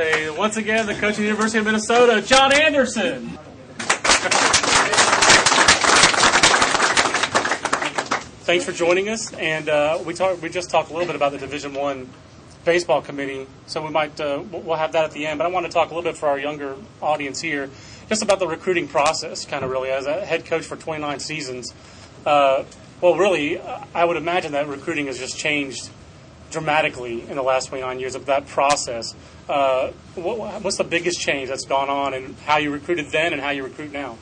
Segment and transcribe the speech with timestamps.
[0.00, 3.28] Say once again, the coach of the University of Minnesota, John Anderson.
[8.46, 10.14] Thanks for joining us, and uh, we.
[10.40, 12.08] We just talked a little bit about the Division One
[12.64, 15.36] baseball committee, so we might uh, we'll have that at the end.
[15.36, 17.68] But I want to talk a little bit for our younger audience here,
[18.08, 21.74] just about the recruiting process, kind of really as a head coach for 29 seasons.
[22.24, 22.64] Uh,
[23.02, 23.60] well, really,
[23.94, 25.90] I would imagine that recruiting has just changed
[26.50, 29.14] dramatically in the last 29 years of that process.
[29.48, 33.40] Uh, what, what's the biggest change that's gone on, and how you recruited then and
[33.40, 34.16] how you recruit now?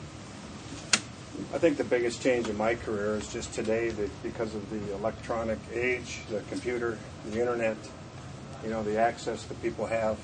[1.53, 4.93] I think the biggest change in my career is just today that because of the
[4.93, 6.97] electronic age, the computer,
[7.31, 7.77] the internet,
[8.63, 10.19] you know, the access that people have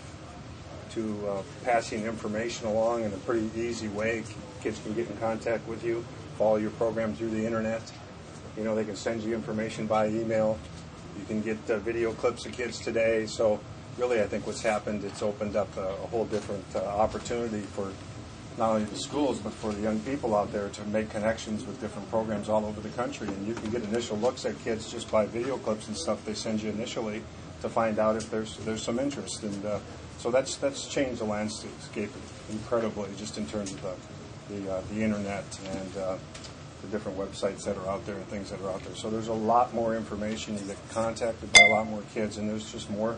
[0.92, 4.24] to uh, passing information along in a pretty easy way.
[4.62, 6.06] Kids can get in contact with you,
[6.38, 7.82] follow your program through the internet.
[8.58, 10.58] You know, they can send you information by email.
[11.18, 13.26] You can get uh, video clips of kids today.
[13.26, 13.60] So,
[13.98, 17.92] really, I think what's happened, it's opened up a, a whole different uh, opportunity for
[18.58, 21.80] not only the schools but for the young people out there to make connections with
[21.82, 23.28] different programs all over the country.
[23.28, 26.34] And you can get initial looks at kids just by video clips and stuff they
[26.34, 27.22] send you initially
[27.62, 29.44] to find out if there's there's some interest.
[29.44, 29.80] And uh,
[30.18, 32.12] so that's that's changed the landscape
[32.50, 33.96] incredibly, just in terms of the
[34.50, 36.18] the, uh, the internet and uh,
[36.86, 38.96] the different websites that are out there and things that are out there.
[38.96, 40.58] So there's a lot more information.
[40.58, 43.18] You get contacted by a lot more kids, and there's just more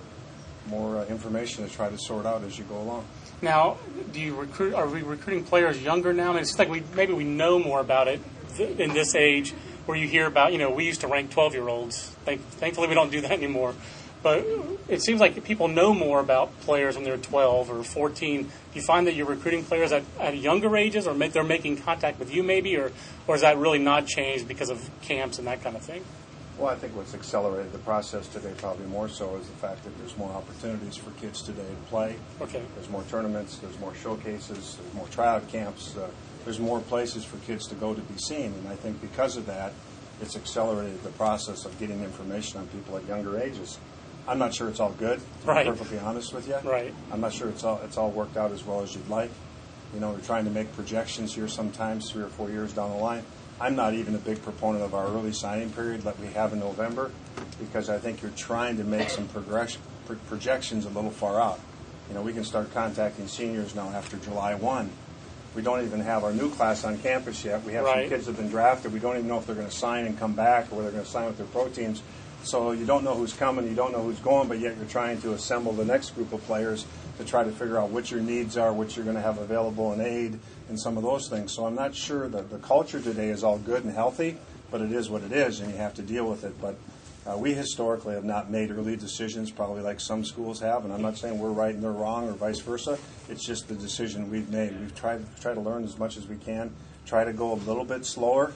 [0.67, 3.05] more uh, information to try to sort out as you go along.
[3.41, 3.77] Now,
[4.11, 4.73] do you recruit?
[4.73, 6.31] Are we recruiting players younger now?
[6.31, 8.19] I mean, it's like we maybe we know more about it
[8.55, 9.51] th- in this age,
[9.85, 10.51] where you hear about.
[10.51, 12.15] You know, we used to rank twelve-year-olds.
[12.25, 13.75] Thank, thankfully, we don't do that anymore.
[14.23, 14.45] But
[14.87, 18.43] it seems like people know more about players when they're 12 or 14.
[18.43, 22.19] Do you find that you're recruiting players at, at younger ages, or they're making contact
[22.19, 22.91] with you, maybe, or
[23.27, 26.03] or is that really not changed because of camps and that kind of thing?
[26.57, 29.95] Well, I think what's accelerated the process today, probably more so, is the fact that
[29.99, 32.15] there's more opportunities for kids today to play.
[32.41, 32.63] Okay.
[32.73, 36.09] There's more tournaments, there's more showcases, there's more tryout camps, uh,
[36.45, 38.53] there's more places for kids to go to be seen.
[38.53, 39.71] And I think because of that,
[40.19, 43.77] it's accelerated the process of getting information on people at younger ages.
[44.27, 45.65] I'm not sure it's all good, to right.
[45.65, 46.55] be perfectly honest with you.
[46.69, 46.93] Right.
[47.11, 49.31] I'm not sure it's all, it's all worked out as well as you'd like.
[49.93, 52.97] You know, we're trying to make projections here sometimes three or four years down the
[52.97, 53.23] line.
[53.59, 56.59] I'm not even a big proponent of our early signing period that we have in
[56.59, 57.09] November
[57.59, 61.59] because I think you're trying to make some progression, pro- projections a little far out.
[62.09, 64.89] You know, we can start contacting seniors now after July 1.
[65.55, 67.63] We don't even have our new class on campus yet.
[67.63, 68.03] We have Right.
[68.03, 68.93] some kids that have been drafted.
[68.93, 70.99] We don't even know if they're going to sign and come back or whether they're
[70.99, 72.03] going to sign with their pro teams.
[72.47, 75.19] So you don't know who's coming, you don't know who's going, but yet you're trying
[75.21, 76.85] to assemble the next group of players
[77.17, 79.91] to try to figure out what your needs are, what you're going to have available
[79.91, 81.51] in aid, and some of those things.
[81.51, 84.37] So I'm not sure that the culture today is all good and healthy,
[84.71, 86.53] but it is what it is, and you have to deal with it.
[86.61, 86.77] But
[87.25, 91.01] uh, we historically have not made early decisions, probably like some schools have, and I'm
[91.01, 92.97] not saying we're right and they're wrong or vice versa.
[93.27, 94.79] It's just the decision we've made.
[94.79, 96.71] We've tried try to learn as much as we can,
[97.05, 98.53] try to go a little bit slower.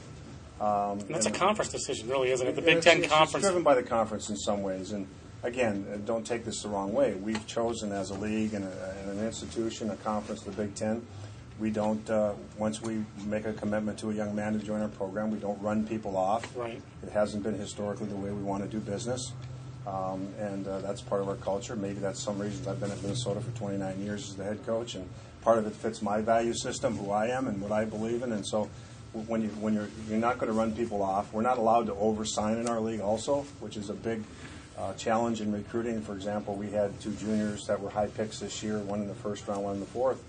[0.62, 2.56] Um, that's a conference decision, really, isn't it?
[2.56, 3.44] The Big it's- Ten it's- conference.
[3.44, 5.08] It's driven by the conference in some ways, and
[5.42, 7.16] again, uh, don't take this the wrong way.
[7.16, 11.02] We've chosen as a league and, a, and an institution, a conference, the Big Ten.
[11.60, 12.08] We don't.
[12.08, 15.40] Uh, once we make a commitment to a young man to join our program, we
[15.40, 16.46] don't run people off.
[16.56, 16.80] Right.
[17.02, 19.34] It hasn't been historically the way we want to do business,
[19.88, 21.76] um, and uh, that's part of our culture.
[21.76, 24.94] Maybe that's some reasons I've been at Minnesota for 29 years as the head coach,
[24.94, 25.10] and
[25.42, 28.32] part of it fits my value system, who I am, and what I believe in,
[28.32, 28.70] and so
[29.14, 31.34] when you when you're you're not going to run people off.
[31.34, 34.24] We're not allowed to oversign in our league, also, which is a big
[34.78, 36.02] uh, challenge in recruiting.
[36.02, 39.16] For example, we had two juniors that were high picks this year, one in the
[39.16, 40.22] first round, one in the fourth.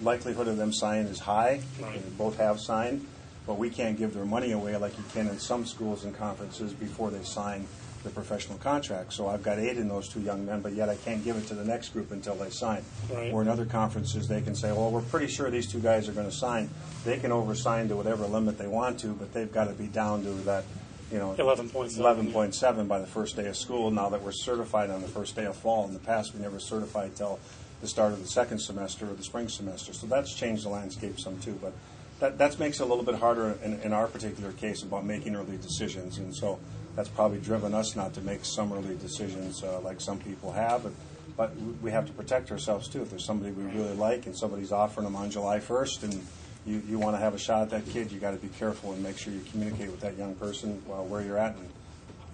[0.00, 1.60] Likelihood of them signing is high.
[1.80, 2.18] Right.
[2.18, 3.06] Both have signed,
[3.46, 6.72] but we can't give their money away like you can in some schools and conferences
[6.72, 7.66] before they sign
[8.06, 9.12] the professional contract.
[9.12, 11.46] So I've got eight in those two young men, but yet I can't give it
[11.48, 12.84] to the next group until they sign.
[13.12, 13.32] Right.
[13.32, 16.12] Or in other conferences, they can say, well, we're pretty sure these two guys are
[16.12, 16.70] going to sign.
[17.04, 20.22] They can oversign to whatever limit they want to, but they've got to be down
[20.22, 20.64] to that,
[21.10, 23.90] you know, 11.7, 11.7 by the first day of school.
[23.90, 26.60] Now that we're certified on the first day of fall, in the past we never
[26.60, 27.40] certified till
[27.80, 29.92] the start of the second semester or the spring semester.
[29.92, 31.58] So that's changed the landscape some too.
[31.60, 31.72] But
[32.20, 35.36] that that makes it a little bit harder in, in our particular case about making
[35.36, 36.58] early decisions, and so
[36.96, 40.82] that's probably driven us not to make some early decisions uh, like some people have.
[40.82, 40.92] But
[41.36, 43.02] but we have to protect ourselves too.
[43.02, 46.26] If there's somebody we really like and somebody's offering them on July 1st and
[46.64, 48.92] you, you want to have a shot at that kid, you got to be careful
[48.92, 51.68] and make sure you communicate with that young person uh, where you're at and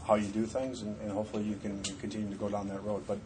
[0.06, 3.04] how you do things, and, and hopefully you can continue to go down that road.
[3.06, 3.18] But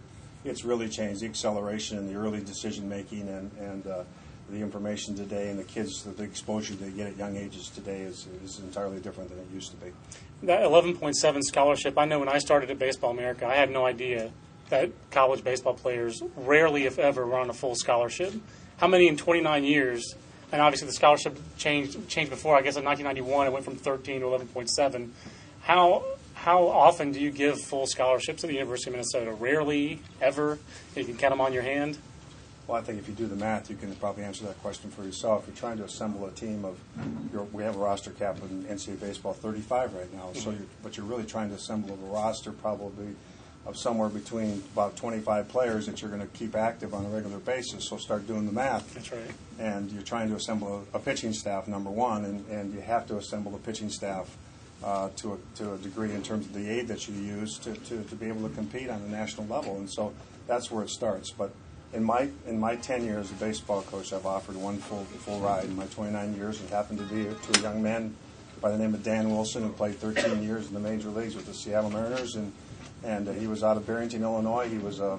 [0.44, 4.04] it's really changed the acceleration and the early decision making and, and uh,
[4.50, 8.26] the information today and the kids, the exposure they get at young ages today is,
[8.44, 9.92] is entirely different than it used to be.
[10.44, 14.30] That 11.7 scholarship, I know when I started at Baseball America, I had no idea
[14.68, 18.34] that college baseball players rarely, if ever, were on a full scholarship.
[18.78, 20.14] How many in 29 years?
[20.52, 22.56] And obviously, the scholarship changed changed before.
[22.56, 25.10] I guess in 1991, it went from 13 to 11.7.
[25.62, 26.04] How
[26.34, 29.32] how often do you give full scholarships at the University of Minnesota?
[29.32, 30.58] Rarely, ever.
[30.94, 31.98] You can count them on your hand.
[32.66, 35.04] Well, I think if you do the math, you can probably answer that question for
[35.04, 35.44] yourself.
[35.46, 36.78] You're trying to assemble a team of,
[37.52, 40.32] we have a roster cap in NCAA baseball 35 right now.
[40.34, 43.14] So, you're, but you're really trying to assemble a roster probably
[43.66, 47.38] of somewhere between about 25 players that you're going to keep active on a regular
[47.38, 47.88] basis.
[47.88, 48.94] So start doing the math.
[48.94, 49.20] That's right.
[49.58, 53.06] And you're trying to assemble a, a pitching staff, number one, and, and you have
[53.08, 54.36] to assemble a pitching staff
[54.84, 57.74] uh, to, a, to a degree in terms of the aid that you use to,
[57.74, 59.76] to, to be able to compete on a national level.
[59.76, 60.12] And so
[60.46, 61.32] that's where it starts.
[61.32, 61.52] But
[61.96, 65.40] in my in my 10 years as a baseball coach, I've offered one full full
[65.40, 65.64] ride.
[65.64, 68.14] In my 29 years, it happened to be to a young man
[68.60, 71.46] by the name of Dan Wilson, who played 13 years in the major leagues with
[71.46, 72.52] the Seattle Mariners, and
[73.02, 74.68] and uh, he was out of Barrington, Illinois.
[74.68, 75.18] He was a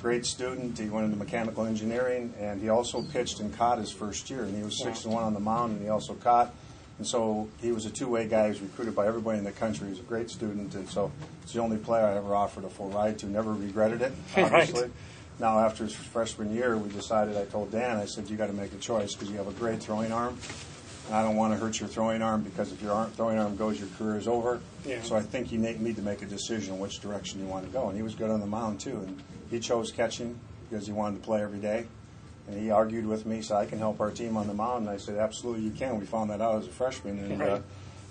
[0.00, 0.78] great student.
[0.78, 4.44] He went into mechanical engineering, and he also pitched and caught his first year.
[4.44, 6.54] And he was six and one on the mound, and he also caught.
[6.98, 8.44] And so he was a two-way guy.
[8.44, 9.86] He was recruited by everybody in the country.
[9.86, 12.70] He was a great student, and so it's the only player I ever offered a
[12.70, 13.26] full ride to.
[13.26, 14.82] Never regretted it, obviously.
[14.82, 14.90] Right.
[15.38, 17.36] Now, after his freshman year, we decided.
[17.36, 19.52] I told Dan, I said, "You got to make a choice because you have a
[19.52, 20.38] great throwing arm,
[21.06, 23.54] and I don't want to hurt your throwing arm because if your arm, throwing arm
[23.56, 24.60] goes, your career is over.
[24.86, 25.02] Yeah.
[25.02, 27.88] So I think you need to make a decision which direction you want to go."
[27.88, 30.38] And he was good on the mound too, and he chose catching
[30.70, 31.86] because he wanted to play every day.
[32.48, 34.90] And he argued with me, so "I can help our team on the mound." And
[34.90, 37.58] I said, "Absolutely, you can." We found that out as a freshman, and uh,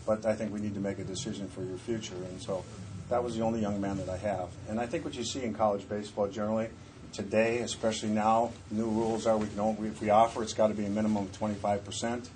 [0.06, 2.13] but I think we need to make a decision for your future.
[2.13, 2.63] And so
[3.10, 4.50] that was the only young man that I have.
[4.69, 6.69] And I think what you see in college baseball generally
[7.15, 10.73] today, especially now, new rules are we can only, if we offer, it's got to
[10.73, 12.27] be a minimum of 25%.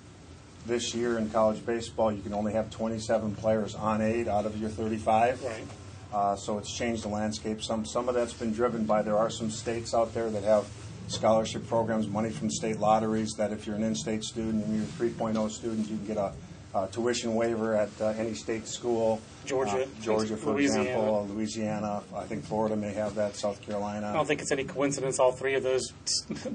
[0.66, 4.60] This year in college baseball, you can only have 27 players on aid out of
[4.60, 5.42] your 35.
[5.42, 5.64] Right.
[6.12, 7.62] Uh, so it's changed the landscape.
[7.62, 10.66] Some some of that's been driven by there are some states out there that have
[11.06, 13.34] scholarship programs, money from state lotteries.
[13.34, 16.32] That if you're an in-state student and you're a 3.0 student, you can get a,
[16.74, 19.20] a tuition waiver at uh, any state school.
[19.44, 19.82] Georgia.
[19.82, 20.82] Uh, Georgia, for Louisiana.
[20.82, 22.02] example, Louisiana.
[22.14, 23.34] I think Florida may have that.
[23.36, 24.08] South Carolina.
[24.08, 25.92] I don't think it's any coincidence all three of those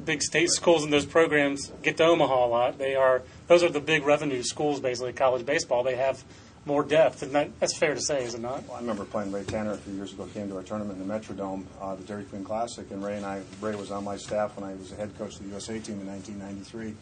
[0.06, 2.78] big state schools and those programs get to Omaha a lot.
[2.78, 5.84] They are those are the big revenue schools, basically college baseball.
[5.84, 6.24] They have
[6.66, 8.64] more depth, and that, that's fair to say, is it not?
[8.64, 10.26] Well, I remember playing Ray Tanner a few years ago.
[10.34, 13.26] Came to our tournament in the Metrodome, uh, the Dairy Queen Classic, and Ray and
[13.26, 13.42] I.
[13.62, 16.00] Ray was on my staff when I was the head coach of the USA team
[16.02, 16.96] in 1993,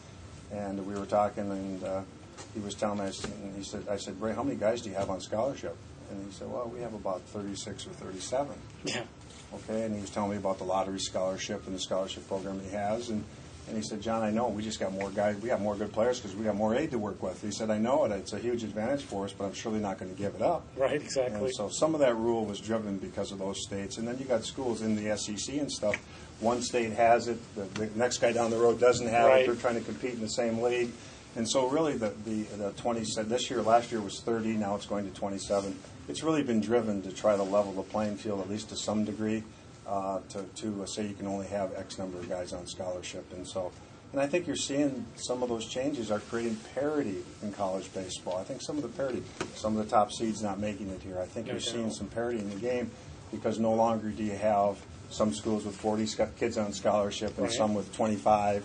[0.52, 2.02] and we were talking, and uh,
[2.54, 4.96] he was telling me, and he said, "I said, Ray, how many guys do you
[4.96, 5.76] have on scholarship?"
[6.12, 9.04] And he said, "Well, we have about 36 or 37." Yeah.
[9.54, 12.72] Okay, and he was telling me about the lottery scholarship and the scholarship program he
[12.72, 13.24] has, and,
[13.68, 15.94] and he said, John, I know we just got more guys, we got more good
[15.94, 17.40] players because we got more aid to work with.
[17.42, 20.00] He said, I know it, it's a huge advantage for us, but I'm surely not
[20.00, 20.66] going to give it up.
[20.76, 21.00] Right.
[21.00, 21.40] Exactly.
[21.40, 24.26] And so some of that rule was driven because of those states, and then you
[24.26, 25.96] got schools in the SEC and stuff.
[26.40, 29.42] One state has it, the, the next guy down the road doesn't have Right.
[29.44, 29.46] it.
[29.46, 30.90] They're trying to compete in the same league,
[31.36, 34.76] and so really the the, the 20 said this year, last year was 30, now
[34.76, 35.78] it's going to 27.
[36.08, 39.06] It's really been driven to try to level the playing field at least to some
[39.06, 39.44] degree,
[39.88, 43.26] uh, to to uh, say you can only have X number of guys on scholarship,
[43.34, 43.72] and so.
[44.12, 48.38] And I think you're seeing some of those changes are creating parity in college baseball.
[48.38, 49.24] I think some of the parity,
[49.56, 51.18] some of the top seeds not making it here.
[51.20, 52.92] I think No you're seeing some parity in the game
[53.32, 54.78] because no longer do you have
[55.10, 57.52] some schools with 40 kids on scholarship and Right.
[57.52, 58.64] some with 25.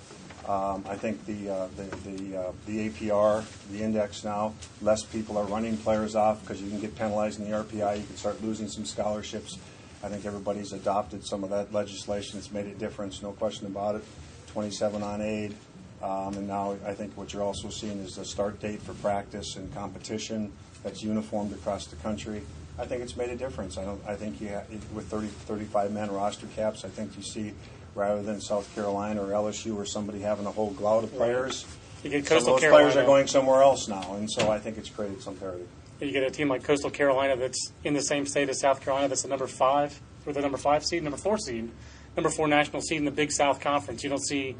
[0.49, 5.37] Um, I think the uh, the the, uh, the APR, the index now, less people
[5.37, 7.99] are running players off because you can get penalized in the RPI.
[7.99, 9.59] You can start losing some scholarships.
[10.03, 12.39] I think everybody's adopted some of that legislation.
[12.39, 14.05] It's made a difference, no question about it.
[14.49, 15.55] 27 on aid.
[16.03, 19.57] Um, and now I think what you're also seeing is the start date for practice
[19.57, 20.53] and competition
[20.83, 22.43] that's uniformed across the country.
[22.79, 23.77] I think it's made a difference.
[23.77, 24.01] I don't.
[24.07, 24.63] I think you ha
[24.95, 26.85] with 30, 35 man roster caps.
[26.85, 27.53] I think you see
[27.99, 31.67] rather than South Carolina or LSU or somebody having a whole cloud of players.
[32.05, 32.85] You get Some of those Carolina.
[32.93, 35.65] players are going somewhere else now, and so I think it's created some parity.
[36.01, 39.09] You get a team like Coastal Carolina that's in the same state as South Carolina
[39.09, 41.69] that's the number five, or the number five seed, number four seed,
[42.17, 44.05] number four national seed in the Big South Conference.
[44.05, 44.55] You don't see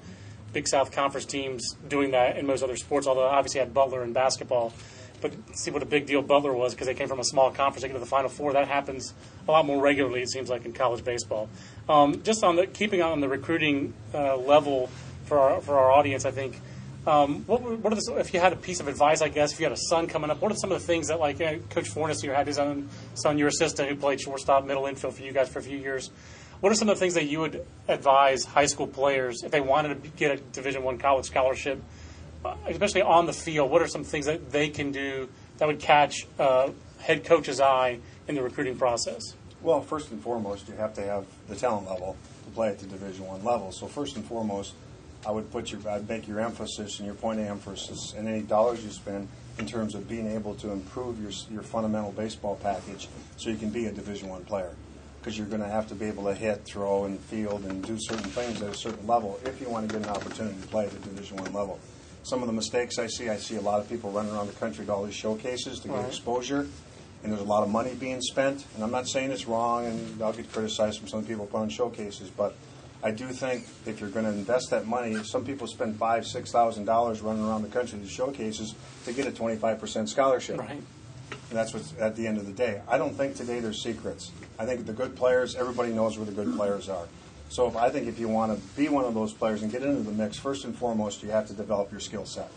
[0.53, 4.13] Big South Conference teams doing that in most other sports, although obviously had Butler in
[4.13, 4.73] basketball.
[5.21, 7.83] But see what a big deal Butler was because they came from a small conference.
[7.83, 8.53] They get to the Final Four.
[8.53, 9.15] That happens
[9.47, 10.23] a lot more regularly.
[10.23, 11.49] It seems like in college baseball.
[11.89, 14.91] Um, just on the keeping on the recruiting uh, level
[15.25, 16.61] for our for our audience, I think.
[17.07, 19.61] Um, what, what are the, if you had a piece of advice, I guess, if
[19.61, 21.47] you had a son coming up, what are some of the things that, like, you
[21.47, 25.15] know, Coach Fornes here had his own son, your assistant, who played shortstop, middle infield
[25.15, 26.11] for you guys for a few years.
[26.61, 29.61] What are some of the things that you would advise high school players if they
[29.61, 31.81] wanted to get a Division One college scholarship,
[32.67, 33.71] especially on the field?
[33.71, 35.29] What are some things that they can do
[35.59, 39.35] that would catch uh, head coach's eye in the recruiting process?
[39.61, 42.87] Well, first and foremost, you have to have the talent level to play at the
[42.87, 43.73] Division One level.
[43.73, 44.75] So first and foremost,
[45.27, 48.43] I would put your, I'd make your emphasis and your point of emphasis and any
[48.43, 49.29] dollars you spend
[49.59, 53.71] in terms of being able to improve your your fundamental baseball package so you can
[53.71, 54.77] be a Division One player.
[55.19, 57.97] Because you're going to have to be able to hit, throw, and field and do
[57.99, 60.85] certain things at a certain level if you want to get an opportunity to play
[60.87, 61.81] at the Division One level.
[62.23, 64.53] Some of the mistakes I see, I see a lot of people running around the
[64.55, 66.07] country to all these showcases to get Right.
[66.07, 66.67] exposure,
[67.23, 68.65] and there's a lot of money being spent.
[68.75, 71.69] And I'm not saying it's wrong, and I'll get criticized from some people put on
[71.71, 72.55] showcases, but
[73.03, 76.51] I do think if you're going to invest that money, some people spend five, six
[76.51, 80.59] thousand dollars running around the country to showcases to get a 25 percent scholarship.
[80.59, 80.83] Right.
[81.51, 82.83] And that's what's at the end of the day.
[82.89, 84.33] I don't think today there's secrets.
[84.59, 87.07] I think the good players, everybody knows where the good players are.
[87.49, 89.83] So if I think if you want to be one of those players and get
[89.83, 92.51] into the mix, first and foremost, you have to develop your skill set.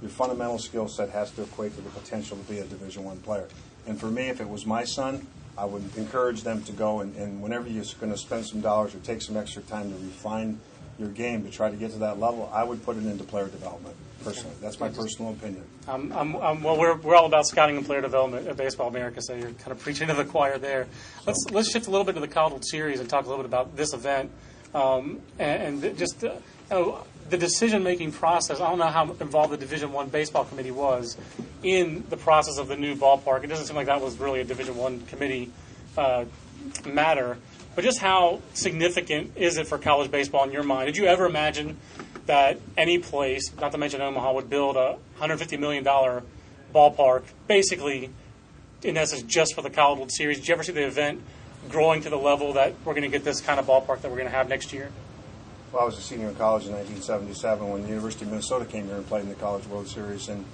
[0.00, 3.20] Your fundamental skill set has to equate to the potential to be a Division One
[3.20, 3.48] player.
[3.86, 5.26] And for me, if it was my son,
[5.56, 8.94] I would encourage them to go and, and whenever you're going to spend some dollars
[8.94, 10.58] or take some extra time to refine
[10.98, 13.46] your game to try to get to that level, I would put it into player
[13.46, 13.96] development.
[14.24, 15.62] Personally, that's my personal opinion.
[15.86, 19.20] Um, I'm, I'm, well, we're, we're all about scouting and player development at Baseball America,
[19.20, 20.86] so you're kind of preaching to the choir there.
[21.26, 23.48] Let's let's shift a little bit to the World Series and talk a little bit
[23.48, 24.30] about this event
[24.74, 26.32] um, and, and just uh,
[27.28, 28.60] the decision-making process.
[28.60, 31.18] I don't know how involved the Division One baseball committee was
[31.62, 33.44] in the process of the new ballpark.
[33.44, 35.50] It doesn't seem like that was really a Division One committee
[35.98, 36.24] uh,
[36.86, 37.36] matter.
[37.74, 40.86] But just how significant is it for college baseball in your mind?
[40.86, 41.76] Did you ever imagine
[42.26, 45.84] that any place, not to mention Omaha, would build a $150 million
[46.74, 48.10] ballpark, basically,
[48.82, 50.38] in essence, just for the College World Series?
[50.38, 51.22] Did you ever see the event
[51.68, 54.18] growing to the level that we're going to get this kind of ballpark that we're
[54.18, 54.90] going to have next year?
[55.72, 58.86] Well, I was a senior in college in 1977 when the University of Minnesota came
[58.86, 60.44] here and played in the College World Series, and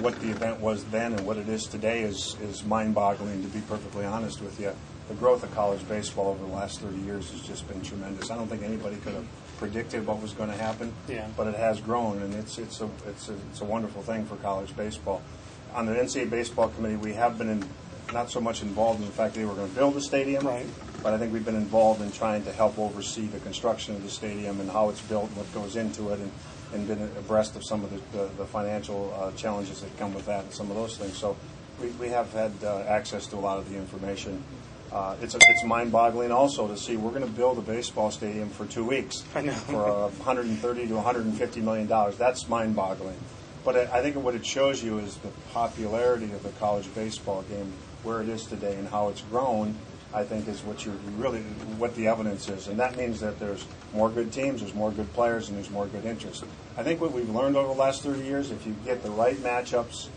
[0.00, 3.42] what the event was then and what it is today is is mind-boggling.
[3.42, 4.72] To be perfectly honest with you,
[5.08, 8.30] the growth of college baseball over the last 30 years has just been tremendous.
[8.30, 9.26] I don't think anybody could have
[9.58, 11.26] predicted what was going to happen, Yeah.
[11.36, 14.36] but it has grown, and it's it's a it's a it's a wonderful thing for
[14.36, 15.22] college baseball.
[15.74, 17.68] On the NCAA baseball committee, we have been in,
[18.12, 20.46] not so much involved in the fact that they were going to build a stadium,
[20.46, 20.66] Right.
[21.02, 24.10] but I think we've been involved in trying to help oversee the construction of the
[24.10, 26.30] stadium and how it's built and what goes into it, and,
[26.72, 30.26] and been abreast of some of the, the, the financial uh, challenges that come with
[30.26, 31.16] that and some of those things.
[31.16, 31.36] So
[31.80, 34.42] we, we have had uh, access to a lot of the information.
[34.96, 38.64] Uh, it's, it's mind-boggling also to see we're going to build a baseball stadium for
[38.64, 42.16] two weeks for uh, 130 to 150 million dollars.
[42.16, 43.18] That's mind-boggling.
[43.62, 47.42] But I I think what it shows you is the popularity of the college baseball
[47.42, 47.74] game,
[48.04, 49.74] where it is today, and how it's grown.
[50.14, 51.42] I think is what you're really
[51.76, 55.12] what the evidence is, and that means that there's more good teams, there's more good
[55.12, 56.42] players, and there's more good interest.
[56.78, 59.36] I think what we've learned over the last 30 years, if you get the right
[59.36, 60.08] matchups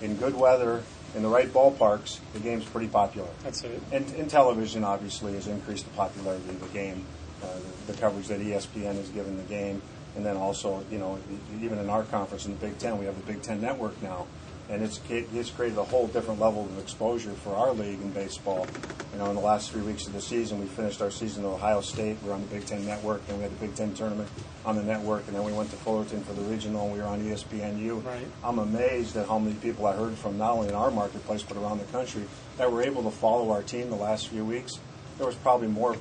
[0.00, 0.84] in good weather
[1.14, 3.28] in the right ballparks, the game's pretty popular.
[3.42, 3.80] That's it.
[3.92, 7.04] And, and television obviously has increased the popularity of the game,
[7.42, 7.46] uh,
[7.86, 9.80] the, the coverage that ESPN has given the game,
[10.16, 11.18] and then also, you know,
[11.60, 14.26] even in our conference in the Big Ten, we have the Big Ten Network now,
[14.70, 18.66] and it's it's created a whole different level of exposure for our league in baseball.
[19.12, 21.48] You know, in the last three weeks of the season, we finished our season at
[21.48, 22.18] Ohio State.
[22.22, 24.28] We're on the Big Ten Network, and we had the Big Ten tournament
[24.66, 27.06] on the network, and then we went to Fullerton for the regional, and we were
[27.06, 28.04] on ESPNU.
[28.04, 28.26] Right.
[28.44, 31.56] I'm amazed at how many people I heard from not only in our marketplace but
[31.56, 32.24] around the country
[32.58, 34.78] that were able to follow our team the last few weeks.
[35.16, 35.96] There was probably more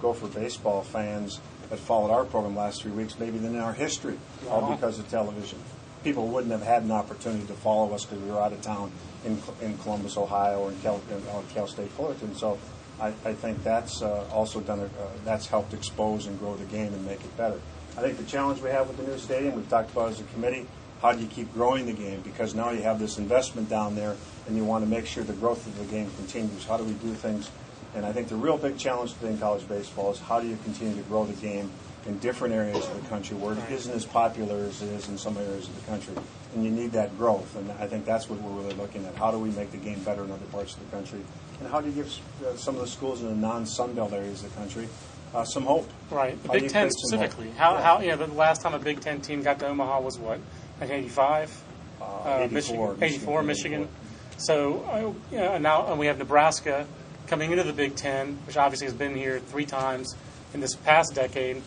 [0.00, 4.18] Gopher baseball fans that followed our program last three weeks maybe than in our history,
[4.48, 5.58] all because of television.
[6.02, 8.90] People wouldn't have had an opportunity to follow us because we were out of town
[9.24, 12.34] in, in Columbus, Ohio, or in Cal, in, uh, Cal State Fullerton.
[12.34, 12.58] So
[13.00, 14.80] I, I think that's uh, also done.
[14.80, 14.88] A, uh,
[15.24, 17.60] that's helped expose and grow the game and make it better.
[17.96, 20.24] I think the challenge we have with the new stadium, we've talked about as a
[20.24, 20.66] committee,
[21.02, 22.20] how do you keep growing the game?
[22.20, 24.16] Because now you have this investment down there,
[24.46, 26.64] and you want to make sure the growth of the game continues.
[26.64, 27.50] How do we do things?
[27.94, 30.56] And I think the real big challenge today in college baseball is how do you
[30.62, 31.70] continue to grow the game
[32.06, 35.18] in different areas of the country where it isn't as popular as it is in
[35.18, 36.14] some areas of the country.
[36.54, 37.54] And you need that growth.
[37.56, 39.14] And I think that's what we're really looking at.
[39.16, 41.20] How do we make the game better in other parts of the country?
[41.60, 44.42] And how do you give uh, some of the schools in the non Sunbelt areas
[44.42, 44.88] of the country
[45.34, 45.88] uh, some hope?
[46.10, 46.40] Right.
[46.42, 47.28] The How Big Ten create some hope?
[47.30, 47.50] specifically.
[47.58, 47.82] How, Yeah.
[47.82, 50.40] how, yeah, the last time a Big Ten team got to Omaha was what,
[50.78, 51.62] 1985?
[52.00, 53.80] uh, 84, Michigan, Michigan 84, Michigan.
[53.82, 53.94] into
[54.38, 56.86] So uh, you know, now and we have Nebraska
[57.26, 60.16] coming into the Big Ten, which obviously has been here three times
[60.54, 61.62] in this past decade.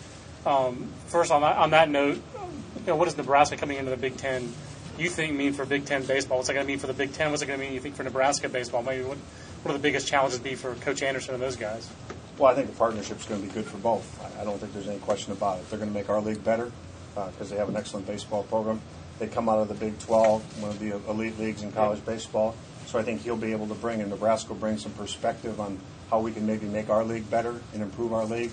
[0.46, 3.98] Um, first, on that, on that note, you know, what does Nebraska coming into the
[3.98, 4.54] Big Ten
[4.98, 6.38] you think mean for Big Ten baseball?
[6.38, 7.32] What's it going to mean for the Big Ten?
[7.32, 8.84] What's it going to mean you think for Nebraska baseball?
[8.84, 9.18] Maybe what
[9.64, 11.90] what are the biggest challenges be for Coach Anderson and those guys?
[12.38, 14.20] Well, I think the partnership is going to be good for both.
[14.40, 15.70] I- don't think there's any question about it.
[15.70, 16.70] They're going to make our league better
[17.16, 18.82] because they have an excellent baseball program.
[19.20, 22.56] They come out of the Big 12, one of the elite leagues in college baseball.
[22.88, 25.80] So I think he'll be able to bring, and Nebraska will bring some perspective on
[26.10, 28.52] how we can maybe make our league better and improve our league.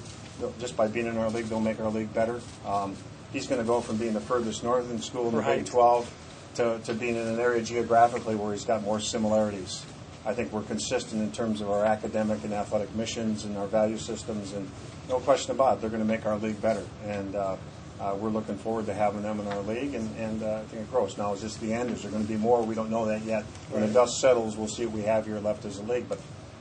[0.59, 2.41] Just by being in our league, they'll make our league better.
[2.67, 2.97] Um,
[3.33, 5.59] he's going to go from being the furthest northern school in the Right.
[5.59, 6.15] Big 12
[6.57, 9.85] to, to being in an area geographically where he's got more similarities.
[10.25, 13.97] I think we're consistent in terms of our academic and athletic missions and our value
[13.97, 14.69] systems, and
[15.09, 16.85] no question about it, they're going to make our league better.
[17.07, 17.57] And uh,
[17.99, 20.83] uh, we're looking forward to having them in our league, and, and uh, I think
[20.83, 21.17] it grows.
[21.17, 21.91] Now, is this the end?
[21.91, 22.63] Is there going to be more?
[22.63, 23.45] We don't know that yet.
[23.71, 26.09] When the dust settles, we'll see what we have here left as a league.
[26.09, 26.19] But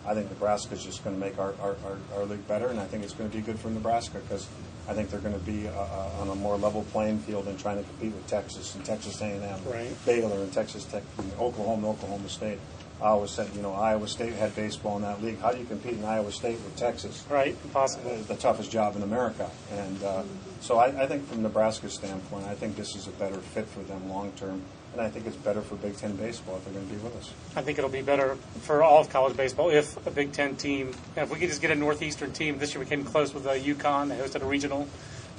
[0.10, 2.86] I think Nebraska's just going to make our, our, our, our league better, and I
[2.86, 4.48] think it's going to be good for Nebraska because
[4.88, 7.60] I think they're going to be uh, uh, on a more level playing field and
[7.60, 10.06] trying to compete with Texas and Texas A&M, Right.
[10.08, 12.58] Baylor and Texas Tech, and Oklahoma, Oklahoma State.
[13.00, 15.40] I always said, you know, Iowa State had baseball in that league.
[15.40, 17.24] How do you compete in Iowa State with Texas?
[17.30, 17.56] Right?
[17.64, 18.12] Impossible.
[18.12, 19.50] Uh, the toughest job in America.
[19.72, 20.24] And uh,
[20.60, 23.82] so I, I think from Nebraska's standpoint, I think this is a better fit for
[23.82, 24.64] them long term.
[25.00, 27.16] And I think it's better for Big Ten baseball if they're going to be with
[27.16, 27.32] us.
[27.56, 30.92] I think it'll be better for all of college baseball if a Big Ten team,
[31.16, 32.58] if we could just get a Northeastern team.
[32.58, 34.10] This year we came close with uh, UConn.
[34.10, 34.90] They hosted a regional.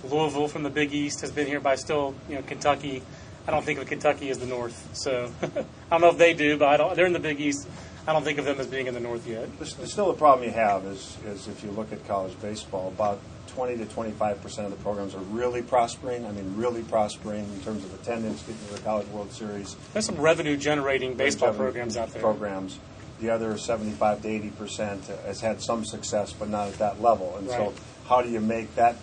[0.02, 3.02] Louisville from the Big East has been here by still, you know, Kentucky.
[3.46, 4.96] I don't think of Kentucky as the North.
[4.96, 5.48] So I
[5.90, 6.96] don't know if they do, but I don't.
[6.96, 7.68] They're in the Big East.
[8.06, 9.46] I don't think of them as being in the North yet.
[9.58, 12.88] There's, there's still a problem you have is, is if you look at college baseball,
[12.88, 13.20] about
[13.60, 16.24] 20 to 25 percent of the programs are really prospering.
[16.24, 19.76] I mean, really prospering in terms of attendance, getting to the College World Series.
[19.92, 22.22] There's some revenue generating baseball programs out there.
[22.22, 22.78] Programs.
[23.20, 27.36] The other 75 to 80 percent has had some success, but not at that level.
[27.36, 27.58] And Right.
[27.58, 27.74] so,
[28.08, 28.96] how do you make that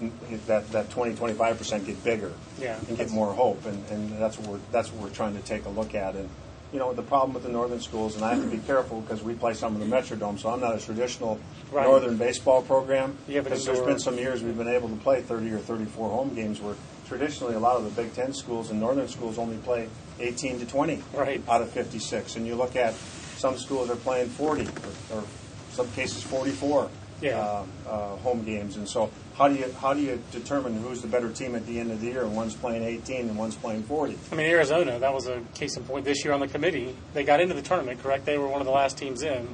[0.47, 2.79] that that 20 25 percent get bigger Yeah.
[2.89, 3.63] and get more hope?
[3.67, 6.15] And, and that's what we're that's what we're trying to take a look at.
[6.15, 6.29] And
[6.73, 9.23] you know, the problem with the northern schools, and I have to be careful because
[9.23, 11.39] we play some in the Metrodome, so I'm not a traditional
[11.71, 11.85] Right.
[11.85, 13.17] northern baseball program.
[13.27, 15.59] You have an Because there's been some years we've been able to play 30 or
[15.59, 16.75] 34 home games where
[17.07, 19.87] traditionally a lot of the Big Ten schools and northern schools only play
[20.19, 21.41] 18 to 20 Right.
[21.49, 22.35] out of 56.
[22.35, 22.93] And you look at
[23.37, 24.67] some schools are playing 40
[25.11, 25.23] or, or
[25.71, 26.89] some cases 44
[27.21, 27.39] Yeah.
[27.39, 28.75] uh, uh, home games.
[28.77, 31.79] And so how do you how do you determine who's the better team at the
[31.79, 32.23] end of the year?
[32.23, 34.17] And one's playing 18 and one's playing 40.
[34.31, 36.95] I mean, Arizona, that was a case in point this year on the committee.
[37.13, 38.25] They got into the tournament, correct?
[38.25, 39.47] They were one of the last teams in,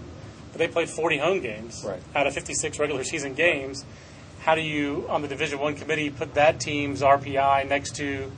[0.51, 2.01] but they played 40 home games Right.
[2.15, 3.85] out of 56 regular season games.
[4.41, 8.29] How do you, on the Division One committee, put that team's RPI next to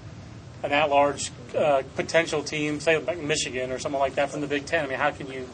[0.61, 4.65] an at-large uh, potential team, say like Michigan or something like that from the Big
[4.67, 4.85] Ten?
[4.85, 5.47] I mean, how can you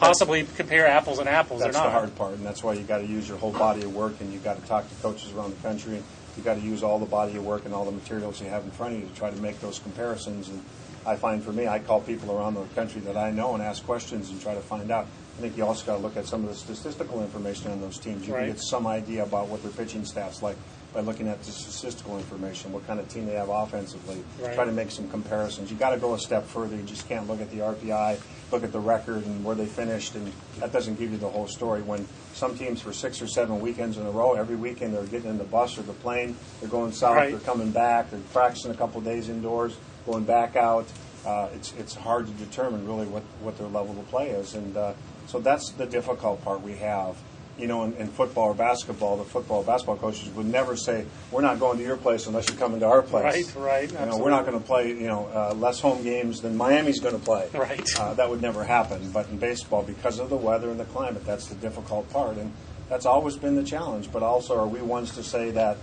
[0.00, 1.60] possibly compare apples and apples?
[1.60, 3.82] That's They're the hard part, and that's why you got to use your whole body
[3.82, 5.96] of work, and you got to talk to coaches around the country.
[5.96, 6.04] and
[6.36, 8.64] You got to use all the body of work and all the materials you have
[8.64, 10.48] in front of you to try to make those comparisons.
[10.48, 10.62] And
[11.06, 13.84] I find for me, I call people around the country that I know and ask
[13.84, 15.06] questions and try to find out.
[15.38, 17.98] I think you also got to look at some of the statistical information on those
[17.98, 18.26] teams.
[18.26, 18.46] You Right.
[18.46, 20.56] can get some idea about what their pitching staff's like
[20.92, 24.22] by looking at the statistical information, what kind of team they have offensively.
[24.40, 24.54] Right.
[24.54, 25.70] Try to make some comparisons.
[25.70, 26.76] You got to go a step further.
[26.76, 28.18] You just can't look at the RPI,
[28.50, 31.46] look at the record and where they finished, and that doesn't give you the whole
[31.46, 31.82] story.
[31.82, 35.30] When some teams for six or seven weekends in a row, every weekend they're getting
[35.30, 37.30] in the bus or the plane, they're going south, Right.
[37.30, 39.76] they're coming back, they're practicing a couple of days indoors,
[40.06, 40.86] going back out.
[41.24, 44.74] Uh, it's it's hard to determine really what, what their level of play is, and
[44.76, 44.94] uh,
[45.26, 47.14] so that's the difficult part we have
[47.60, 51.04] you know, in, in football or basketball, the football or basketball coaches would never say,
[51.30, 54.06] "We're not going to your place unless you come into our place." Right, right, You
[54.06, 57.18] know, we're not going to play, you know, uh, less home games than Miami's going
[57.18, 57.48] to play.
[57.54, 57.88] Right.
[57.98, 59.10] Uh, that would never happen.
[59.10, 62.52] But in baseball, because of the weather and the climate, that's the difficult part, and
[62.88, 64.10] that's always been the challenge.
[64.10, 65.76] But also, are we ones to say that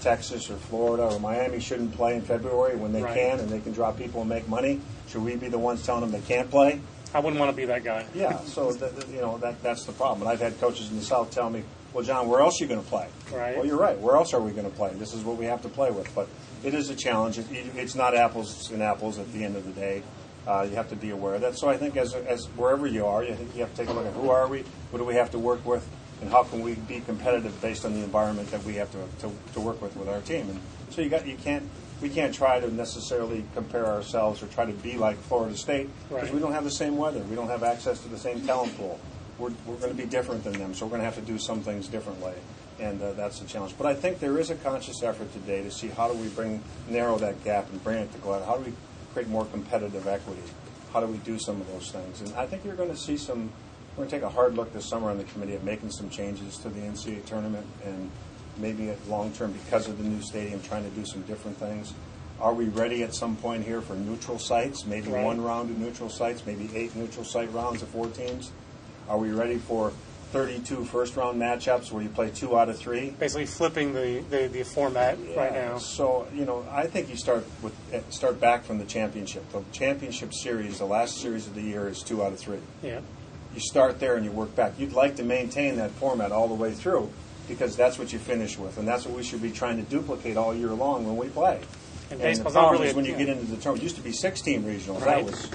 [0.00, 3.14] Texas or Florida or Miami shouldn't play in February when they Right.
[3.14, 4.80] can and they can draw people and make money?
[5.08, 6.80] Should we be the ones telling them they can't play?
[7.14, 8.04] I wouldn't want to be that guy.
[8.14, 10.22] Yeah, so that, that- you know that that's the problem.
[10.22, 12.68] And I've had coaches in the South tell me, "Well, John, where else are you
[12.68, 13.56] going to play?" Right.
[13.56, 13.98] Well, you're right.
[13.98, 14.92] Where else are we going to play?
[14.94, 16.14] This is what we have to play with.
[16.14, 16.28] But
[16.62, 17.38] it is a challenge.
[17.38, 20.02] It, it's not apples and apples at the end of the day.
[20.46, 21.58] Uh, you have to be aware of that.
[21.58, 24.06] So I think as as wherever you are, you you have to take a look
[24.06, 25.86] at who are we, what do we have to work with,
[26.20, 29.34] and how can we be competitive based on the environment that we have to to,
[29.54, 30.48] to work with with our team.
[30.50, 31.64] And so you got you can't.
[32.00, 36.24] We can't try to necessarily compare ourselves or try to be like Florida State because
[36.24, 36.34] Right.
[36.34, 37.20] we don't have the same weather.
[37.20, 39.00] We don't have access to the same talent pool.
[39.38, 41.38] We're, we're going to be different than them, so we're going to have to do
[41.38, 42.32] some things differently,
[42.80, 43.74] and uh, that's the challenge.
[43.78, 46.60] But I think there is a conscious effort today to see how do we bring
[46.88, 48.42] narrow that gap and bring it to Glen.
[48.42, 48.72] How do we
[49.12, 50.42] create more competitive equity?
[50.92, 52.20] How do we do some of those things?
[52.20, 53.50] And I think you're going to see some.
[53.96, 56.08] We're going to take a hard look this summer on the committee at making some
[56.10, 58.10] changes to the NCAA tournament, and
[58.58, 61.92] maybe long term because of the new stadium, trying to do some different things.
[62.40, 64.86] Are we ready at some point here for neutral sites?
[64.86, 65.24] Maybe Right.
[65.24, 68.52] one round of neutral sites, maybe eight neutral site rounds of four teams.
[69.08, 69.92] Are we ready for
[70.32, 73.10] 32 first round matchups where you play two out of three?
[73.10, 75.78] Basically flipping the, the, the format right now.
[75.78, 79.50] So you know, I think you start with eh, start back from the championship.
[79.50, 82.58] The championship series, the last series of the year, is two out of three.
[82.82, 83.00] Yeah.
[83.54, 84.74] You start there and you work back.
[84.78, 87.10] You'd like to maintain that format all the way through
[87.48, 90.36] because that's what you finish with, and that's what we should be trying to duplicate
[90.36, 91.60] all year long when we play.
[92.10, 93.18] And the baseball's not problem really is when you yeah.
[93.18, 95.04] get into the tournament, it used to be 16 regionals.
[95.04, 95.16] Right.
[95.16, 95.50] That was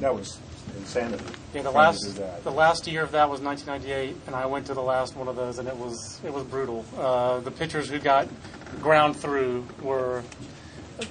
[0.00, 0.38] that was
[0.76, 1.24] insanity.
[1.54, 2.44] Yeah, the last to do that.
[2.44, 5.36] the last year of that was 1998, and I went to the last one of
[5.36, 6.84] those, and it was it was brutal.
[6.98, 8.28] Uh, the pitchers who got
[8.80, 10.22] ground through were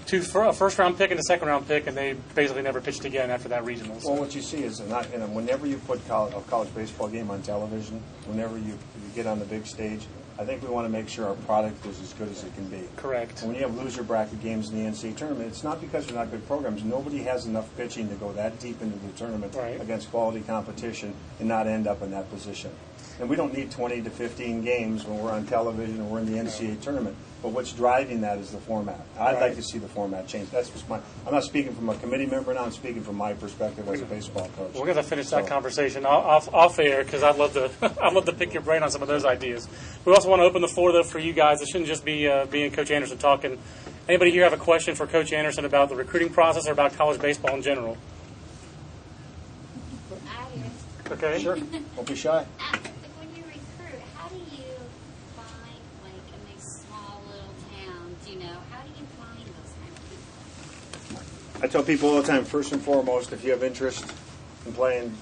[0.06, 2.82] two for a first round pick and a second round pick, and they basically never
[2.82, 4.00] pitched again after that regional.
[4.00, 6.74] So Well, what you see is, and, I, and whenever you put college, a college
[6.74, 10.06] baseball game on television, whenever you, you get on the big stage,
[10.38, 12.66] I think we want to make sure our product is as good as it can
[12.68, 12.82] be.
[12.98, 13.40] correct.
[13.42, 16.16] And when you have loser bracket games in the NCAA tournament, it's not because they're
[16.16, 16.84] not good programs.
[16.84, 19.80] Nobody has enough pitching to go that deep into the tournament Right.
[19.80, 22.72] against quality competition and not end up in that position.
[23.20, 26.26] And we don't need 20 to 15 games when we're on television or we're in
[26.32, 27.16] the NCAA tournament.
[27.42, 29.00] But what's driving that is the format.
[29.18, 30.50] I'd like to see the format change.
[30.50, 31.00] That's just my.
[31.26, 32.66] I'm not speaking from a committee member now.
[32.66, 34.74] I'm speaking from my perspective as a baseball coach.
[34.74, 37.70] We're going to finish that So- conversation off, off air because I'd love to
[38.04, 39.68] I'd love to pick your brain on some of those ideas.
[40.04, 41.62] We also want to open the floor though for you guys.
[41.62, 43.60] It shouldn't just be uh, being Coach Anderson talking.
[44.10, 47.22] Anybody here have a question for Coach Anderson about the recruiting process or about college
[47.22, 47.96] baseball in general?
[51.12, 51.40] Okay.
[51.42, 51.56] Sure.
[51.96, 52.46] Don't be shy.
[52.60, 52.78] Uh,
[53.20, 54.74] When you recruit, how do you
[55.36, 59.94] find, like, in these small little towns, you know, how do you find those kind
[59.94, 61.55] of people?
[61.66, 64.06] I tell people all the time, first and foremost, if you have interest
[64.68, 65.18] in playing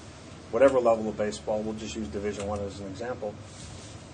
[0.50, 3.34] whatever level of baseball, we'll just use Division One as an example,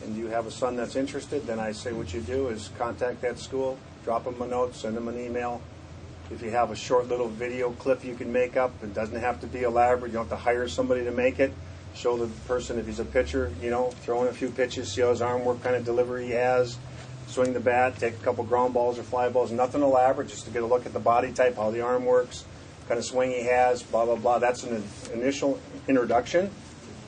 [0.04, 3.22] and you have a son that's interested, then I say what you do is contact
[3.22, 5.60] that school, drop them a note, send them an email.
[6.30, 9.40] If you have a short little video clip you can make up, it doesn't have
[9.40, 10.12] to be elaborate.
[10.12, 11.52] You don't have to hire somebody to make it.
[11.96, 15.00] Show the person if he's a pitcher, you know, throw in a few pitches, see
[15.00, 16.78] how his arm work, kind of delivery he has.
[17.30, 19.52] Swing the bat, take a couple ground balls or fly balls.
[19.52, 22.44] Nothing elaborate, just to get a look at the body type, how the arm works,
[22.88, 24.40] kind of swing he has, blah blah blah.
[24.40, 24.82] That's an
[25.14, 26.50] initial introduction,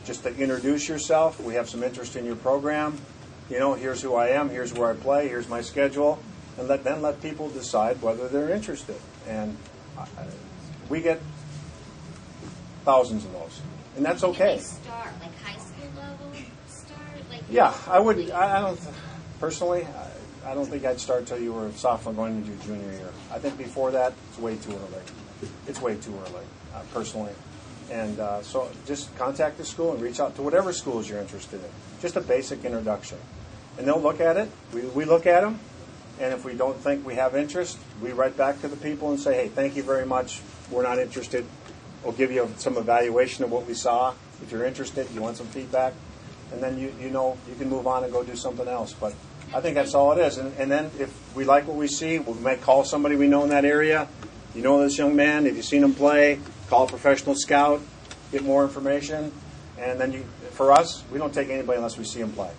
[0.05, 1.41] just to introduce yourself.
[1.41, 2.99] We have some interest in your program.
[3.51, 6.21] You know, here's who I am, here's where I play, here's my schedule,
[6.57, 8.97] and let then let people decide whether they're interested.
[9.27, 9.57] And
[10.89, 11.21] we get
[12.85, 13.61] thousands of those,
[13.97, 14.59] and that's okay.
[14.61, 16.33] start, like high school level
[16.69, 17.01] start?
[17.29, 18.31] Like, Yeah, I would.
[18.31, 18.81] I, I don't.
[19.41, 20.09] Personally, I,
[20.45, 23.09] I don't think I'd start till you were sophomore going into your junior year.
[23.33, 25.03] I think before that, it's way too early.
[25.67, 27.33] It's way too early, uh, personally.
[27.91, 31.61] And uh, so, just contact the school and reach out to whatever schools you're interested
[31.63, 31.71] in.
[32.01, 33.19] Just a basic introduction,
[33.77, 34.51] and they'll look at it.
[34.73, 35.61] We we look at them,
[36.19, 39.21] and if we don't think we have interest, we write back to the people and
[39.21, 40.41] say, "Hey, thank you very much.
[40.71, 41.45] We're not interested.
[42.03, 44.15] We'll give you some evaluation of what we saw.
[44.43, 45.93] If you're interested, you want some feedback."
[46.53, 48.93] and then you, you know you can move on and go do something else.
[48.93, 49.15] But
[49.55, 50.39] I think that's all it is.
[50.39, 53.43] And, and then if we like what we see, we might call somebody we know
[53.45, 54.09] in that area.
[54.55, 55.45] You know this young man.
[55.47, 56.41] Have you seen him play?
[56.69, 57.81] Call a professional scout,
[58.31, 59.33] get more information,
[59.79, 60.25] and then you.
[60.53, 62.51] For us, we don't take anybody unless we see him play.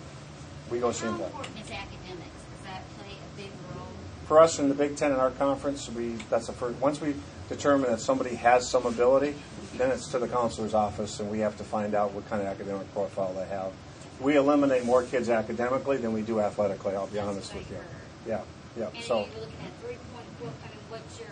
[0.70, 1.26] We go see him play.
[1.26, 2.10] important is academics?
[2.10, 3.86] Does that play a big role?
[4.26, 6.80] For us in the Big Ten in our conference, we that's the first.
[6.80, 7.14] Once we
[7.48, 9.34] determine that somebody has some ability,
[9.76, 12.48] then it's to the counselor's office, and we have to find out what kind of
[12.48, 13.72] academic profile they have.
[14.20, 16.94] We eliminate more kids academically than we do athletically.
[16.94, 17.78] I'll be honest with you.
[18.26, 18.40] Yeah,
[18.78, 18.88] yeah.
[19.00, 21.28] So you're looking at three kind of, what's your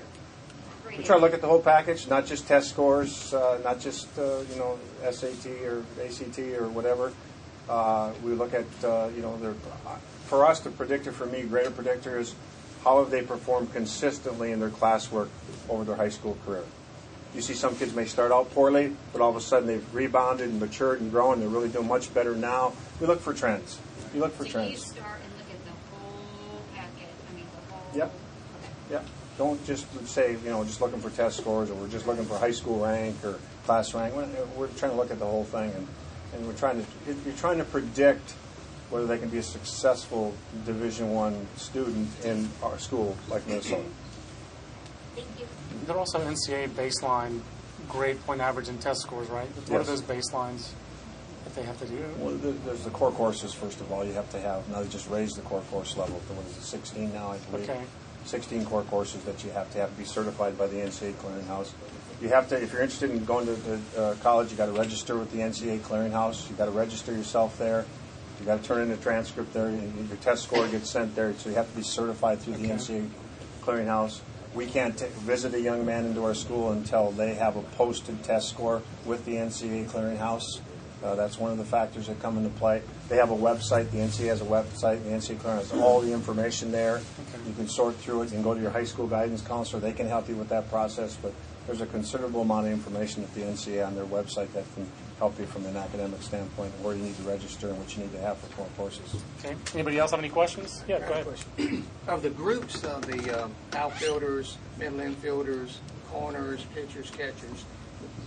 [0.96, 4.18] we try to look at the whole package, not just test scores, uh, not just
[4.18, 4.78] uh, you know
[5.10, 7.12] SAT or ACT or whatever.
[7.68, 9.54] Uh, we look at uh, you know their,
[10.26, 12.34] for us the predictor for me, greater predictor is
[12.84, 15.28] how have they performed consistently in their classwork
[15.68, 16.64] over their high school career.
[17.34, 20.50] You see some kids may start out poorly, but all of a sudden they've rebounded
[20.50, 21.40] and matured and grown.
[21.40, 22.74] They're really doing much better now.
[23.00, 23.78] We look for trends.
[24.14, 24.84] You look for So you trends.
[24.86, 27.96] start and look at the whole packet, I mean, the whole.
[27.96, 28.12] Yep.
[28.12, 28.72] Okay.
[28.90, 29.02] Yeah.
[29.38, 32.36] Don't just say, you know, just looking for test scores or we're just looking for
[32.36, 34.14] high school rank or class rank.
[34.14, 35.88] We're, we're trying to look at the whole thing and,
[36.34, 36.86] and we're trying to,
[37.24, 38.32] you're trying to predict
[38.90, 40.34] whether they can be a successful
[40.66, 43.84] Division One student in our school like Minnesota.
[45.16, 45.46] Thank you.
[45.86, 47.40] There are also NCAA baseline
[47.88, 49.48] grade point average and test scores, right?
[49.68, 50.70] What are those baselines
[51.44, 52.04] that they have to do?
[52.18, 54.68] Well, there's the core courses, first of all, you have to have.
[54.68, 57.38] Now they just raised the core course level to, what is it, 16 now, I
[57.38, 57.68] believe.
[57.68, 57.82] Okay.
[58.24, 61.72] 16 core courses that you have to have to be certified by the NCAA clearinghouse.
[62.20, 64.72] You have to, if you're interested in going to the, uh, college, you got to
[64.72, 66.48] register with the NCAA clearinghouse.
[66.48, 67.84] You got to register yourself there.
[68.38, 69.66] You got to turn in a transcript there.
[69.66, 72.68] and Your test score gets sent there, so you have to be certified through the
[72.68, 73.08] NCAA
[73.62, 74.20] clearinghouse.
[74.54, 78.22] We can't t- visit a young man into our school until they have a posted
[78.22, 80.60] test score with the NCAA clearinghouse.
[81.02, 82.82] Uh, that's one of the factors that come into play.
[83.08, 83.90] They have a website.
[83.90, 85.02] The NCAA has a website.
[85.04, 87.00] The NCAA clearinghouse has all the information there.
[87.46, 88.30] You can sort through it.
[88.30, 89.80] Can go to your high school guidance counselor.
[89.80, 91.16] They can help you with that process.
[91.16, 91.32] But
[91.66, 94.86] there's a considerable amount of information at the NCAA on their website that can
[95.22, 98.10] help you from an academic standpoint, where you need to register and what you need
[98.10, 99.22] to have for core courses.
[99.38, 99.54] Okay.
[99.72, 100.82] Anybody else have any questions?
[100.88, 101.84] Yeah, go ahead.
[102.08, 105.76] Of the groups of the um, outfielders, middle infielders,
[106.10, 107.64] corners, pitchers, catchers,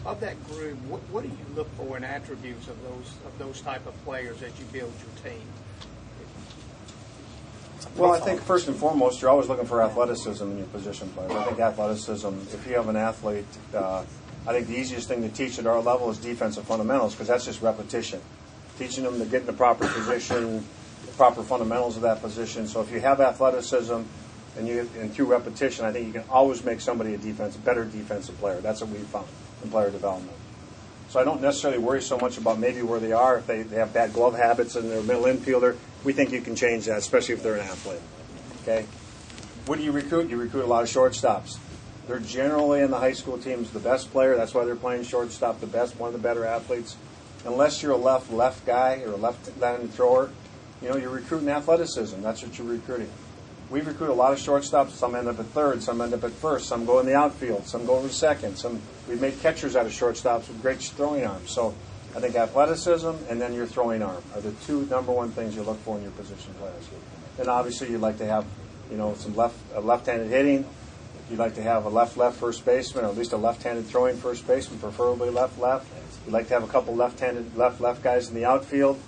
[0.05, 3.59] of that group, what, what do you look for in attributes of those of those
[3.59, 5.41] type of players as you build your team?
[7.97, 11.33] Well, I think first and foremost, you're always looking for athleticism in your position players.
[11.33, 14.05] I think athleticism, if you have an athlete, uh,
[14.47, 17.45] I think the easiest thing to teach at our level is defensive fundamentals because that's
[17.45, 18.21] just repetition.
[18.77, 20.65] Teaching them to get in the proper position,
[21.05, 22.67] the proper fundamentals of that position.
[22.67, 24.01] So if you have athleticism
[24.57, 27.85] and you and through repetition, I think you can always make somebody a defense, better
[27.85, 28.61] defensive player.
[28.61, 29.27] That's what we've found
[29.63, 30.37] in player development.
[31.09, 33.37] So I don't necessarily worry so much about maybe where they are.
[33.37, 36.41] If they, they have bad glove habits and they're a middle infielder, we think you
[36.41, 38.01] can change that, especially if they're an athlete.
[38.61, 38.85] Okay?
[39.65, 40.29] What do you recruit?
[40.29, 41.57] You recruit a lot of shortstops.
[42.07, 44.35] They're generally in the high school teams the best player.
[44.35, 46.95] That's why they're playing shortstop, the best, one of the better athletes.
[47.45, 50.29] Unless you're a left left guy or a left-handed thrower,
[50.81, 52.21] you know you're recruiting athleticism.
[52.21, 53.09] That's what you're recruiting.
[53.69, 54.91] We recruit a lot of shortstops.
[54.91, 57.65] Some end up at third, some end up at first, some go in the outfield,
[57.65, 58.57] some go in second.
[58.57, 61.51] Some we've made catchers out of shortstops with great throwing arms.
[61.51, 61.73] So
[62.15, 65.63] I think athleticism and then your throwing arm are the two number one things you
[65.63, 66.87] look for in your position players.
[67.39, 68.45] And obviously you'd like to have,
[68.89, 70.65] you know, some left uh, left-handed hitting.
[71.29, 74.45] You'd like to have a left-left first baseman, or at least a left-handed throwing first
[74.47, 75.87] baseman, preferably left-left.
[76.25, 78.99] You'd like to have a couple left-handed left-left guys in the outfield.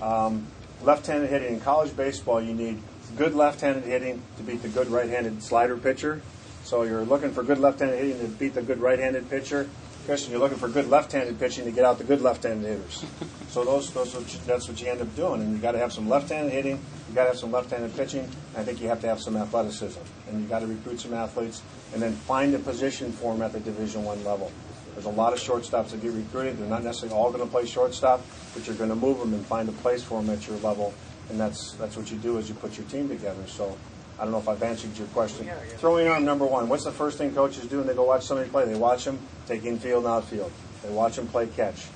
[0.00, 0.46] Um,
[0.82, 2.80] left-handed hitting in college baseball, you need
[3.16, 6.22] good left-handed hitting to beat the good right-handed slider pitcher.
[6.64, 9.68] So you're looking for good left-handed hitting to beat the good right-handed pitcher.
[10.04, 13.04] Christian, you're looking for good left-handed pitching to get out the good left-handed hitters.
[13.48, 15.92] so those, those what that's what you end up doing, and you got to have
[15.92, 16.78] some left-handed hitting.
[17.08, 18.24] You got to have some left-handed pitching.
[18.24, 21.14] And I think you have to have some athleticism, and you got to recruit some
[21.14, 21.62] athletes,
[21.94, 24.52] and then find a position for them at the Division One level.
[24.92, 26.58] There's a lot of shortstops that get recruited.
[26.58, 28.20] They're not necessarily all going to play shortstop,
[28.52, 30.92] but you're going to move them and find a place for them at your level,
[31.30, 33.46] and that's that's what you do as you put your team together.
[33.46, 33.76] So.
[34.16, 35.44] I don't know if I've answered your question.
[35.44, 35.76] Yeah, yeah.
[35.76, 36.68] Throwing arm number one.
[36.68, 38.64] What's the first thing coaches do when they go watch somebody play?
[38.64, 40.52] They watch them take infield and outfield.
[40.82, 41.86] They watch them play catch.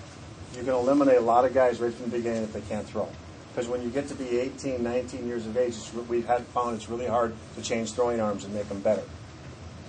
[0.57, 3.09] You can eliminate a lot of guys right from the beginning if they can't throw.
[3.53, 5.75] Because when you get to be 18, 19 years of age,
[6.09, 9.03] we've had found it's really hard to change throwing arms and make them better.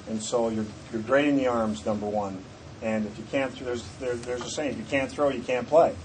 [0.08, 2.44] And so you're, you're grading the arms, number one.
[2.82, 5.42] And if you can't, th- there's, there, there's a saying, if you can't throw, you
[5.42, 5.96] can't play.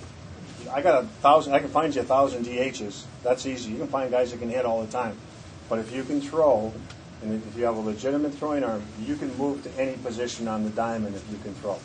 [0.72, 3.04] I got a thousand, I can find you a thousand DHs.
[3.22, 3.72] That's easy.
[3.72, 5.16] You can find guys that can hit all the time.
[5.68, 6.72] But if you can throw,
[7.24, 10.62] and if you have a legitimate throwing arm, you can move to any position on
[10.62, 11.78] the diamond if you can throw.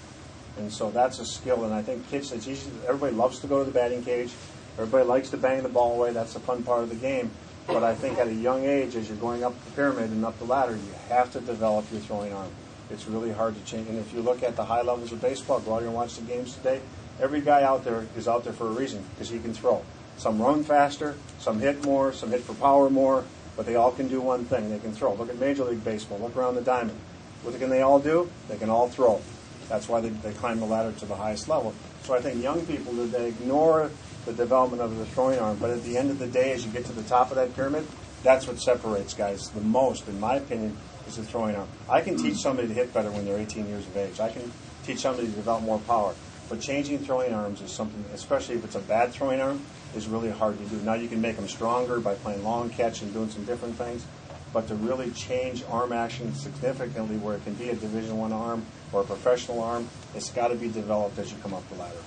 [0.58, 1.64] And so that's a skill.
[1.64, 2.70] And I think kids, it's easy.
[2.86, 4.32] Everybody loves to go to the batting cage.
[4.78, 6.12] Everybody likes to bang the ball away.
[6.12, 7.32] That's the fun part of the game.
[7.68, 10.38] But I think at a young age, as you're going up the pyramid and up
[10.40, 12.52] the ladder, you have to develop your throwing arm.
[12.90, 13.88] It's really hard to change.
[13.88, 16.24] And if you look at the high levels of baseball, go out and watch the
[16.24, 16.82] games today.
[17.22, 19.84] Every guy out there is out there for a reason because he can throw.
[20.18, 23.24] Some run faster, some hit more, some hit for power more,
[23.60, 24.70] but they all can do one thing.
[24.70, 25.14] They can throw.
[25.16, 26.18] Look at Major League Baseball.
[26.20, 26.98] Look around the diamond.
[27.44, 28.32] What can they all do?
[28.48, 29.22] They can all throw.
[29.68, 31.74] That's why they, they climb the ladder to the highest level.
[32.04, 33.92] So I think young people today ignore
[34.26, 36.72] the development of the throwing arm, but at the end of the day, as you
[36.72, 37.86] get to the top of that pyramid,
[38.24, 41.68] that's what separates guys the most, in my opinion, is the throwing arm.
[41.90, 44.22] I can teach somebody to hit better when they're 18 years of age.
[44.22, 44.54] I can
[44.86, 46.16] teach somebody to develop more power.
[46.48, 49.62] But changing throwing arms is something, especially if it's a bad throwing arm,
[49.96, 50.78] is really hard to do.
[50.84, 54.06] Now you can make them stronger by playing long catch and doing some different things,
[54.54, 58.66] but to really change arm action significantly, where it can be a Division One arm
[58.92, 61.98] or a professional arm, it's got to be developed as you come up the ladder.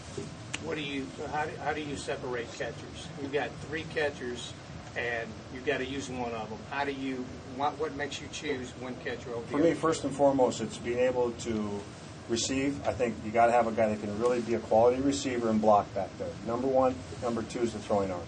[0.64, 1.06] What do you?
[1.18, 3.08] so How do, how do you separate catchers?
[3.20, 4.52] You've got three catchers,
[4.96, 6.58] and you've got to use one of them.
[6.70, 7.24] How do you?
[7.56, 11.00] What, what makes you choose one catcher over For me, first and foremost, it's being
[11.00, 11.80] able to
[12.28, 12.86] receive.
[12.86, 15.48] I think you got to have a guy that can really be a quality receiver
[15.50, 16.28] and block back there.
[16.46, 16.94] Number one.
[17.22, 18.20] Number two is the throwing arm.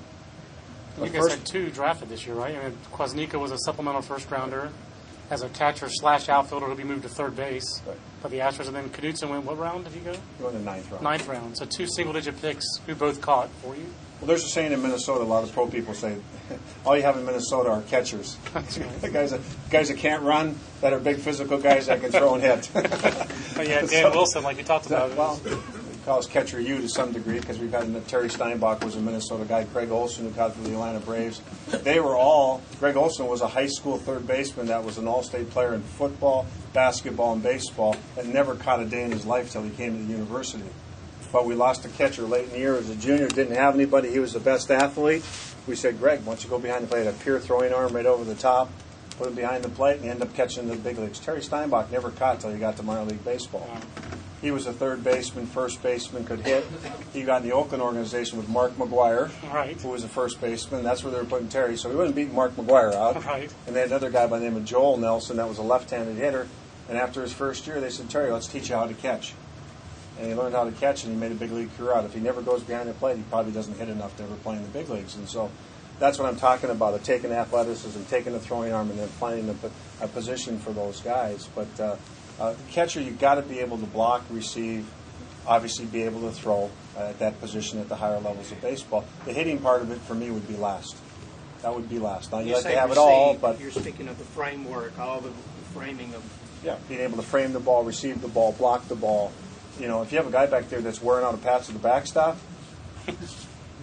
[0.98, 2.54] You guys first- had two drafted this year, right?
[2.57, 4.70] I mean, Kvasnicka was a supplemental first rounder.
[5.30, 7.80] as a catcher slash outfielder who'll be moved to third base.
[7.87, 7.96] Right.
[8.20, 10.14] But the Astros, and then Knudson went, what round did he go?
[10.38, 11.02] You're in the ninth round.
[11.02, 11.57] Ninth round.
[11.57, 13.87] So two single digit picks who both caught for you.
[14.24, 15.22] Well, there's a saying in Minnesota.
[15.22, 16.16] A lot of pro people say,
[16.87, 20.94] "All you have in Minnesota are catchers." The guys that guys that can't run, that
[20.94, 22.70] are big physical guys that can throw and hit.
[23.54, 25.14] But yeah, Dan Wilson, like you talked about.
[25.14, 25.52] well, we
[26.06, 29.44] call us catcher U to some degree because we've had Terry Steinbach was a Minnesota
[29.44, 31.42] guy, Greg Olson who caught for the Atlanta Braves.
[31.82, 32.62] They were all.
[32.80, 36.46] Greg Olson was a high school third baseman that was an all-state player in football,
[36.72, 40.02] basketball, and baseball, and never caught a day in his life till he came to
[40.02, 40.64] the university.
[41.34, 43.26] But we lost a catcher late in the year as a junior.
[43.26, 44.08] Didn't have anybody.
[44.08, 45.24] He was the best athlete.
[45.66, 47.08] We said, Greg, why don't you go behind the plate?
[47.08, 48.70] A pure throwing arm right over the top.
[49.18, 51.18] Put him behind the plate, and you end up catching the big leagues.
[51.18, 53.68] Terry Steinbach never caught till he got to minor league baseball.
[54.42, 56.64] He was a third baseman, first baseman, could hit.
[57.12, 59.76] He got in the Oakland organization with Mark McGwire, Right.
[59.80, 60.84] who was a first baseman.
[60.84, 61.76] That's where they were putting Terry.
[61.76, 63.24] So he wasn't beating Mark McGwire out.
[63.24, 63.52] Right.
[63.66, 66.16] And they had another guy by the name of Joel Nelson that was a left-handed
[66.16, 66.46] hitter.
[66.88, 69.34] And after his first year, they said, Terry, let's teach you how to catch.
[70.18, 72.05] And he learned how to catch, and he made a big league career out.
[72.05, 74.57] If he never goes behind the plate, he probably doesn't hit enough to ever play
[74.57, 75.16] in the big leagues.
[75.16, 75.50] And so
[75.98, 79.48] that's what I'm talking about, of taking athleticism, taking a throwing arm, and then finding
[79.48, 81.48] a, a position for those guys.
[81.55, 81.96] But uh,
[82.38, 84.87] uh, the catcher, you've got to be able to block, receive,
[85.46, 89.05] obviously be able to throw uh, at that position at the higher levels of baseball.
[89.24, 90.96] The hitting part of it for me would be last.
[91.62, 92.31] That would be last.
[92.31, 94.98] Now, you You like to have it all, receive, but You're speaking of the framework,
[94.98, 95.33] all the
[95.72, 96.22] framing of,
[96.62, 99.33] yeah, being able to frame the ball, receive the ball, block the ball.
[99.78, 101.72] You know, if you have a guy back there that's wearing out a pass to
[101.72, 102.37] the backstop,
[103.06, 103.16] and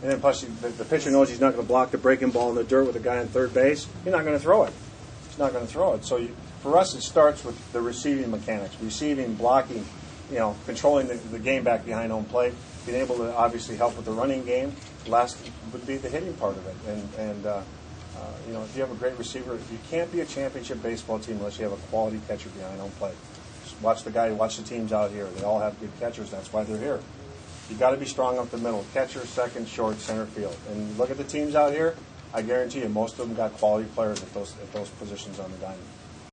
[0.01, 2.49] then plus you, the, the pitcher knows he's not going to block the breaking ball
[2.49, 4.73] in the dirt with a guy on third base, you're not going to throw it.
[5.27, 6.05] He's not going to throw it.
[6.05, 9.85] So you, for us, it starts with the receiving mechanics, receiving, blocking,
[10.31, 12.53] you know, controlling the, the game back behind home plate,
[12.85, 14.73] being able to obviously help with the running game.
[15.07, 15.37] Last
[15.73, 17.45] would be the hitting part of it, and and.
[17.45, 17.61] Uh,
[18.21, 21.17] uh, you know, if you have a great receiver, you can't be a championship baseball
[21.17, 23.15] team unless you have a quality catcher behind home plate.
[23.81, 25.25] Watch the guy, watch the teams out here.
[25.25, 26.29] They all have good catchers.
[26.29, 26.99] That's why they're here.
[27.69, 30.55] You got to be strong up the middle, catcher, second, short, center field.
[30.69, 31.95] And look at the teams out here.
[32.33, 35.51] I guarantee you, most of them got quality players at those at those positions on
[35.51, 35.81] the diamond.